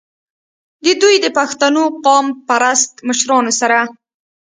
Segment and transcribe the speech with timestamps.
[0.83, 3.79] د دوي د پښتنو قام پرست مشرانو سره